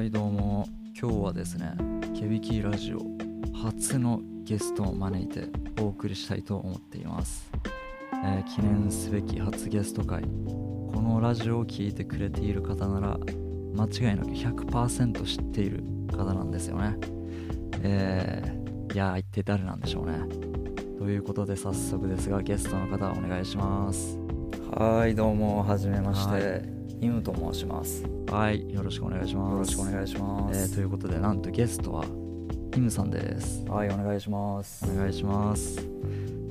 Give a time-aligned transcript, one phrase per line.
[0.00, 0.66] はいどうも。
[0.98, 1.74] 今日はですね
[2.18, 3.00] ケビキラジオ
[3.62, 5.46] 初のゲストを招いて
[5.78, 7.50] お送りしたいと思っています、
[8.24, 10.22] えー記念すべき初ゲスト会。
[10.22, 13.18] このラジオを聴いてくれている方なら
[13.74, 16.96] 間違いなく100%知っている方なんですよね。
[17.82, 20.18] えー、いやー一体誰なんでしょうね。
[20.98, 24.18] ということで早速ですがゲストの方お願いします。
[24.74, 28.02] はいどうもはじめましはてイムと申します。
[28.02, 29.58] よはいよろしくお願いします。
[29.58, 32.04] ろしくお願いします、えーということでなんとゲストは
[32.76, 33.64] イムさんです。
[33.66, 34.84] はいお願いします。
[34.90, 35.80] お願いします。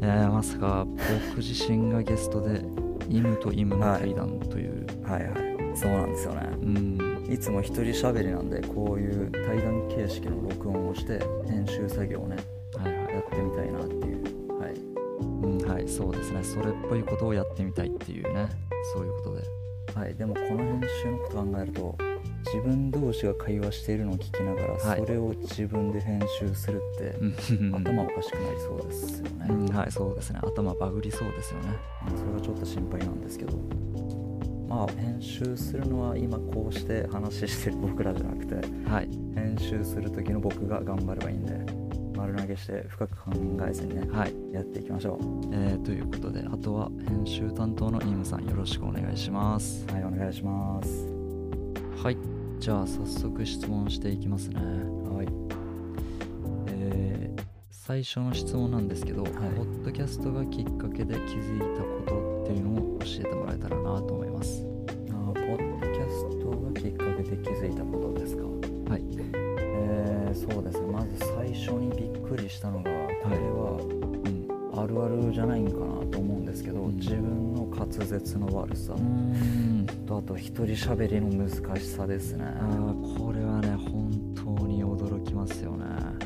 [0.00, 0.86] えー、まさか
[1.30, 2.62] 僕自身がゲストで
[3.08, 5.76] イムとイムの対談という、はいはい。
[5.76, 6.48] そうなんですよね。
[6.62, 7.28] うん。
[7.30, 12.36] いつも一人喋りなんでこういう対談形式の録音をして編集作業をね
[12.74, 13.14] はいはい。
[13.14, 14.60] やってみたいなっていう。
[14.60, 14.74] はい。
[14.74, 16.42] うんはいそうですね。
[16.42, 18.48] それっぽいことをやってみたいっていうね。
[18.94, 19.42] そういうことで
[19.98, 21.98] はい、でもこの編集のこと考えると
[22.46, 25.00] 自分同士が会話しているのを聞きながら、はい。
[25.00, 27.74] それを自分で編集するって、うん。
[27.74, 30.40] 頭おかしくなりそうですよね、うんはいそうですね。
[30.42, 31.70] 頭バグりそうですよね。
[32.16, 33.58] それがちょっと心配なんですけど。
[34.68, 38.54] まあ編集するのは今こうして話してる僕らじゃなくて
[38.88, 39.08] はい。
[39.34, 41.87] 編集する時の僕が頑張ればいいんで
[42.18, 43.30] 丸投げして深く考
[43.68, 45.18] えずにねはい、やっていきましょ
[45.52, 49.86] えーということであとは編集担当のイムさんよろしくお願いします。
[49.88, 51.08] うはいお願いします。
[52.02, 52.16] はい。
[52.58, 54.60] じゃあ早速質問していきますね。
[54.60, 55.28] はい。
[56.68, 59.26] えー最初の質問なんですけど、い。
[59.26, 64.67] ポッドキャストがきっかけで気づいたことっていうのを教えてもらえたらなと思います
[72.48, 74.48] りしたのがこれはうん
[74.82, 76.96] あるあるじゃないんかなと思うんですけど、うん。
[76.96, 78.94] 自分の滑舌の悪さ。
[78.94, 79.86] ん。
[80.06, 82.44] とあと一人喋りの難しさですね。
[82.44, 85.84] あーこれはね本当に驚きますよね。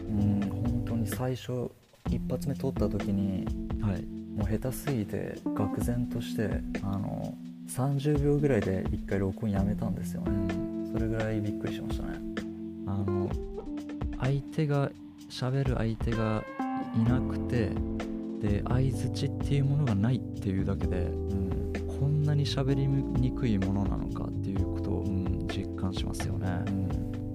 [0.09, 1.71] うん本当に最初
[2.11, 3.47] 一発目撮った時に
[3.81, 4.03] はい。
[4.37, 6.49] もう下手すぎて愕然として
[6.83, 7.35] あの
[7.69, 10.91] 30秒ぐらいで一回録音やめたんですようねん。
[10.93, 12.19] それぐらいびっくりしましたね。
[12.87, 13.31] あの
[14.21, 14.91] 相手が
[15.33, 16.45] 喋る相手が
[16.95, 17.71] いなくて
[18.39, 26.49] で相づちっていうものがないっていうだけでうんこんなに喋りにくいものなのかっていうことを、うん、実感しますよね。
[26.67, 26.81] うん。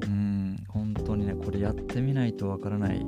[0.03, 0.57] うん。
[0.67, 3.03] 本当にねこれやってみないとわからない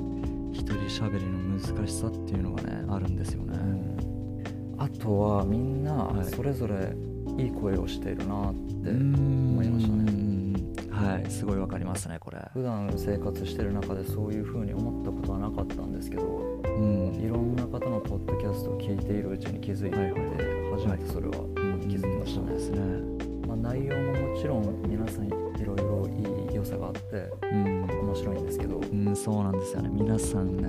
[0.52, 3.58] 一人喋りの難しさっていうのがねあるんですよね、
[4.76, 6.24] あとはみんなはい。
[6.24, 6.96] それぞれ
[7.38, 10.04] いい声をしているなって思思いましたね。
[10.04, 10.29] はい
[11.28, 12.38] すごいわかりますねこれ。
[12.52, 17.14] 普段生活してる中でそういう風に思ったことはなかったんですけどうん。
[17.14, 20.20] いろんな方のポッドキャストを聞いているうちに気づいて、はいはい
[20.70, 21.32] 初めてそれは
[21.82, 22.52] 気づきましたね。
[22.54, 22.78] で、すね
[23.46, 26.08] まあ、内容ももちろん皆さんいろいろ
[26.48, 27.80] いい良さがあってうん。
[28.10, 29.88] 面白いんですけど、うん、そうなんですよね。
[29.92, 30.68] 皆さんね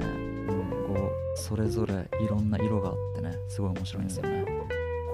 [0.87, 1.93] こうそれぞれ
[2.23, 4.45] いろんな色があってねすごい面白いんですよね。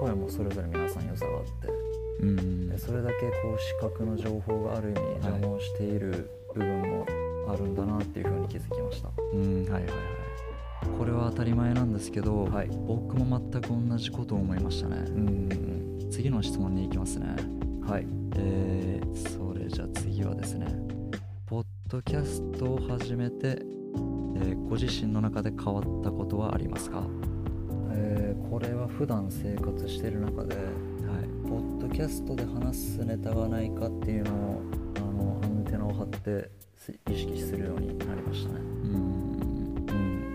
[0.00, 1.87] 声もそれぞれ皆さん良さがあって
[2.20, 2.68] うん。
[2.68, 7.06] でそれだけこう視覚の情報がある意味邪魔をしている部分も
[7.48, 9.10] あるんだなっていう風に気づきました。
[9.32, 9.92] うんはいはいはい。
[10.98, 12.68] これは当たり前なんですけど、はい。
[12.86, 14.96] 僕も全く同じことを思いましたね。
[14.96, 17.36] うん次の質問に行きますね。
[17.86, 18.06] はい。
[18.36, 20.66] えー、それじゃあ次はですね。
[21.46, 23.58] ポッドキャストを始めて、
[24.36, 26.98] えーご自身の中で変わったことはありますか？
[26.98, 27.06] は
[27.92, 30.56] えーこれは普段生活してる中で
[31.88, 34.62] ドキャストで話すネタがないかっていうのを
[34.96, 38.94] あのアンテナを張ってす意識するようになりましたね、うん。
[39.74, 40.34] うん、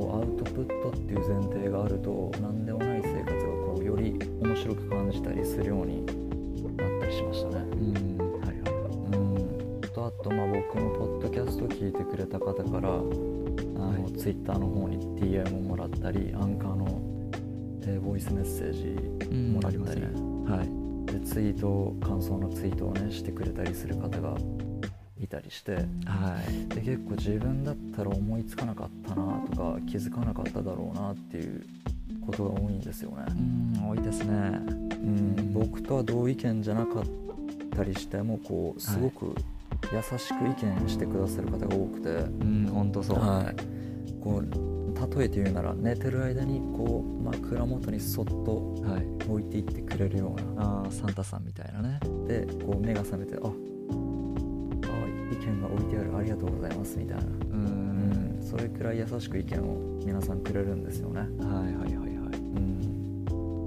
[0.00, 7.64] こうアウトプットっていう前提があると何でもない生活がこうより面白く感じたりするようになったりしましたね。
[7.72, 8.18] うん。
[8.40, 9.16] はいはいはい。
[9.16, 9.80] うん。
[9.80, 14.12] とあとまあ僕のポッドキャストを聞いてくれた方からあの、はい。
[14.14, 17.00] ツイッターの方に DM をもらったりアンカーの、
[17.82, 18.88] えーボイスメッセージ
[19.30, 21.12] うんもらったり、ありますねはい。
[21.12, 24.36] でツイート感想のツイートをねしてくれたりする方が
[25.20, 25.80] いたりしては
[26.48, 26.74] い。
[26.74, 31.64] で結構自分だったら思いつかなかったなとか気づかなかっただろうなっていう
[32.26, 34.34] ことが多いんですよね、うん多いですね。
[34.34, 37.04] うん、僕とは同意見じゃなかっ
[37.74, 39.34] たりしてもこうすごく
[39.92, 42.70] 優しく意見してくださる方が多くて、うん。
[42.70, 44.77] 本当そう、はい、こう
[45.16, 49.18] 例えて言うなら寝てる間にこう枕元にそっとはい。
[49.28, 52.00] 置いていってくれるようなあーサンタさんみたいなね。
[52.26, 53.50] でこう目が覚めてああ
[55.30, 62.08] 意見が置いてあるありがとうございますみたいな、ううんん、それくらい優しく意見を皆さんくれるんですよね、はいはいはいはい。
[62.08, 62.60] う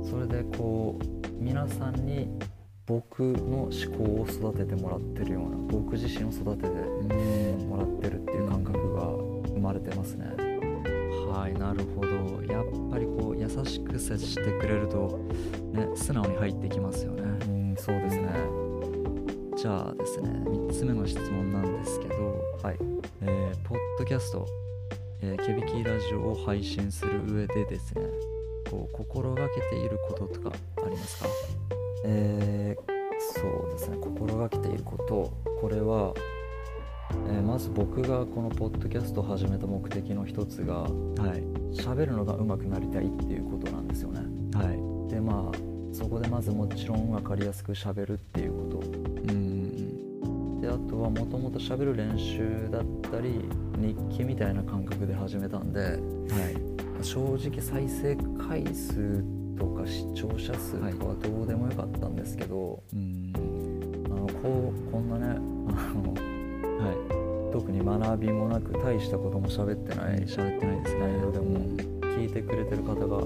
[0.04, 1.04] ん、それでこう
[1.40, 2.28] 皆さんに
[2.88, 6.70] 僕の思考を育ててもらってるような僕自身を育てて
[14.18, 15.20] 接してくれると
[15.74, 17.22] ね素直に入ってきますよね。
[17.48, 18.30] うんそうですね。
[19.58, 22.78] じゃあですね3つ目の質問なんですけどはい。
[23.22, 24.46] えーポッドキャスト、
[25.22, 28.02] えーケビキラジオを配信する上でですね
[28.70, 30.52] こう心がけていることとか
[30.86, 31.30] ありますか？
[32.06, 32.92] えー
[33.34, 33.98] そうですね。
[34.02, 35.32] 心がけていること。
[35.62, 36.12] これは、
[37.28, 40.92] えーまず僕がこのポッドキャストを始めた目的の一つがはい。
[41.74, 44.20] 喋るのが上手くなりたいっていうことなんですよね。
[44.54, 45.10] はい。
[45.14, 45.58] でまあ
[45.94, 53.42] そこでまずもちろん分かりやすく喋るっていうこうんとであとはもともと喋る練習だったり
[53.78, 57.04] 日記みたいな感覚で始めたんではい。
[57.04, 58.16] 正直再生
[58.48, 59.24] 回数
[59.58, 63.34] とか視聴者数とかはどうでもよかったんですけど、うん。
[64.06, 65.40] あのこうこんなね
[67.72, 71.08] 特に学びもなく大したことも喋ってないい喋ってないですね。
[71.32, 71.60] でも
[72.18, 73.26] 聞いてくれてる方が、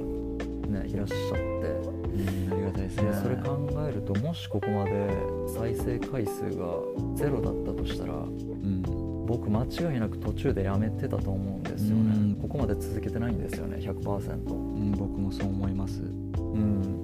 [0.70, 1.36] ね、いらっしゃって。
[1.36, 3.10] うんありがたいですね。
[3.10, 5.10] でそれ考えるともしここまで
[5.48, 6.78] 再生回数が
[7.16, 9.26] ゼロだったとしたらうん。
[9.26, 12.36] 僕間違いなく途中でやめてたと思うんですようん。
[12.36, 16.02] ねここまで続けてないんですよね100%うん僕もそう思います。
[16.38, 17.02] うん。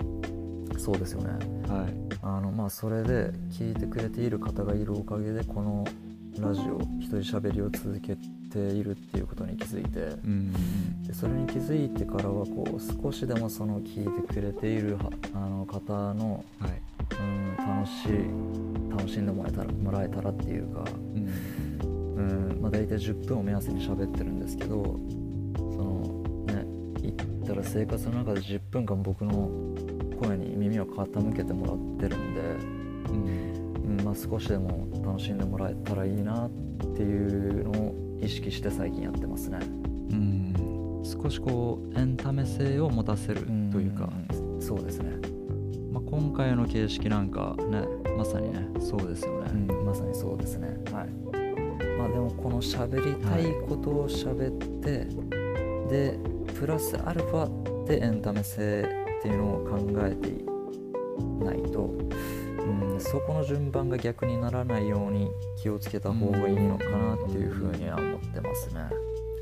[0.77, 1.31] そうですよね。
[1.67, 1.93] はい。
[2.21, 5.83] あのまあそれで聞いてくれている方がいるおかげでこの
[6.39, 8.15] ラジオ一人喋りを続け
[8.49, 9.99] ているっていうことに気づいて。
[9.99, 11.03] うん。
[11.03, 16.81] でそれに気づいてからはこう少しでもその聞いてくれているはあの方の、はい。
[17.19, 20.85] うん、楽しい楽しんでもらえたらもらえたらっていうか、
[21.15, 21.51] うん。
[22.15, 22.21] う
[22.57, 26.63] んまあ、大体10分を目安に喋ってるんですけどそのね
[27.01, 29.49] 言ったら生活の中で10分間僕の
[30.21, 31.73] 声に耳を傾けてもら
[32.07, 32.40] ってるんで、
[34.21, 36.49] 少しでも楽しんでもらえたらいいなっ
[36.95, 39.59] ていうのを意識して最近やってますね。
[39.61, 41.01] うん。
[41.03, 43.41] 少しこうエンタメ性を持たせる
[43.71, 44.61] というか、ん。
[44.61, 45.15] そうですね、
[45.91, 47.83] まあ、今回の形式なんかね
[48.15, 50.67] まさにねそうですよね、うん、まさにそうですね。
[50.91, 51.09] はい。
[51.97, 55.07] まあでもこの喋りたいことを喋って、
[55.89, 56.19] で
[56.59, 58.83] プラスアルファでエンタメ性
[59.19, 60.45] っていうのを考えてい
[61.43, 61.89] ないと、
[62.63, 65.29] うん、そこの順番が逆にならないように
[65.61, 68.79] 気をつけた方がいいのかなっていうふうには思ってますね、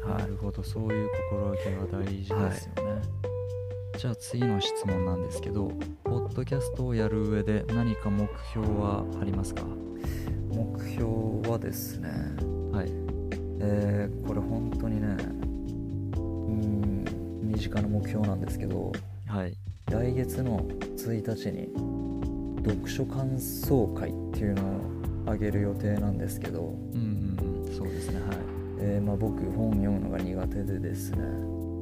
[0.03, 3.01] はないるほどそういう心がけが大事ですよね、
[3.97, 5.71] じゃあ次の質問なんですけど
[6.03, 9.63] ポッドキャストをやる上で何か目標はありますか？
[10.51, 12.09] 目標はですね
[12.71, 12.89] はい。
[13.61, 15.07] えーこれ本当にね
[16.17, 17.05] うん
[17.43, 18.91] 身近な目標なんですけど
[19.27, 19.53] はい。
[19.91, 21.69] 来月の1日に
[22.65, 24.65] 読書感想会っていうのを
[25.27, 28.37] あげる予定なんですけど、うんうんうんそうですねはい。
[28.81, 31.23] えーまあ、僕本読むのが苦手でですねう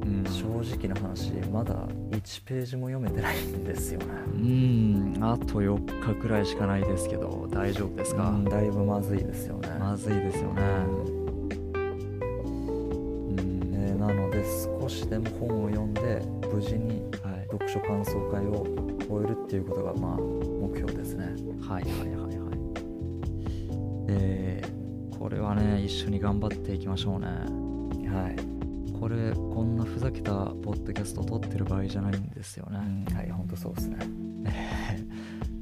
[0.06, 0.24] ん。
[0.24, 0.46] 正
[0.76, 1.74] 直な話まだ
[2.10, 4.06] 1ページも読めてないんですよね。
[4.34, 10.62] うんあと4日くらいしかないですけど大丈夫ですか、うんだいぶまずいですよね、まずいですよね。
[10.62, 10.64] う
[13.34, 13.72] ん。
[13.74, 14.44] えーなので
[14.80, 16.22] 少しでも本を読んで
[16.52, 17.46] 無事にはい。
[17.50, 18.66] 読書感想会を
[19.08, 21.34] 終えるっていうことがまあ目標ですね。
[21.60, 22.58] はいはいはいはい。
[24.08, 24.78] えー
[25.18, 27.26] これはね一緒に頑張っていきましょうね。
[28.08, 28.36] はい、
[28.98, 33.98] これこんなふざけたポッドキャスト撮ってる場合じゃないんですよね、はい本当そうですね。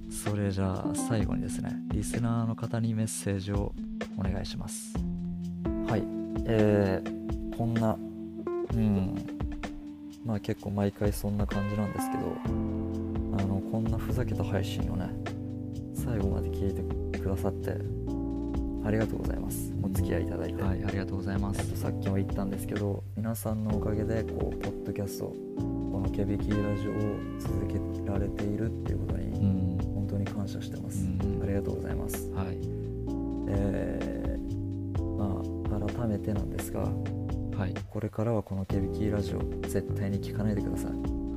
[0.11, 3.75] それじゃあ最後にですねリスナーの方にメッセージを
[4.19, 4.95] お願いします。
[5.89, 6.05] はい。
[6.45, 7.97] えー、こんな
[8.75, 9.36] うん
[10.27, 12.37] まあ結構毎回そんな感じなんですけど
[13.39, 15.09] あのこんなふざけた配信をね
[15.95, 17.71] 最後まで聞いてくださって
[18.85, 19.73] ありがとうございます。
[19.83, 21.61] お付き合いいただいて、はいありがとうございます。
[21.61, 26.95] えっとさっきも言ったんですけど皆さんのおかげでこうポッドキャストこのケビキラジオを
[27.41, 27.81] 続け
[28.11, 29.79] られているっていうことうにん。
[29.95, 31.43] 本当に感謝してます、うん。
[31.43, 32.31] ありがとうございます。
[32.33, 32.59] はい。
[33.49, 36.85] えーまあ改めてなんですが
[37.59, 40.91] はいこれからはこのケビキラジオ絶対に聞かないでください、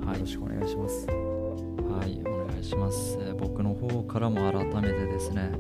[0.06, 1.06] はいよろしくお願いします
[1.90, 3.18] はい、お願いします。
[3.20, 5.52] えー僕の方からも改めてですね、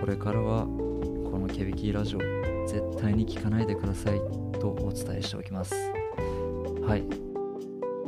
[0.00, 2.18] これからはこのケビキラジオ、
[2.66, 4.18] 絶対に聞かないでください
[4.60, 5.74] とお伝えしておきます。
[6.86, 7.04] はい。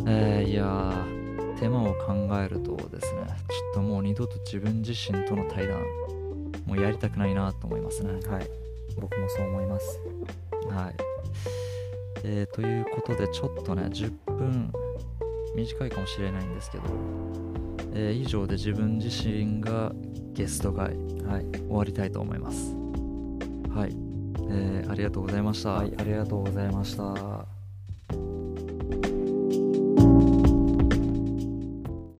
[0.06, 5.80] えーいやー、手間を考えるとですね、ちょっともう二度と自分自身との対談、
[6.66, 8.12] もうやりたくないなと思いますね。
[8.28, 8.48] はい
[8.98, 10.00] 僕もそう思います
[10.70, 11.05] はい。
[12.28, 14.72] えーということで、ちょっとね、10分
[15.54, 16.84] 短いかもしれないんですけど、
[17.94, 19.92] えー以上で自分自身が
[20.32, 22.74] ゲスト会はい、終わりたいと思います。
[23.70, 23.96] はい、
[24.50, 27.45] えーありがとうございました、はい、ありがとうございました。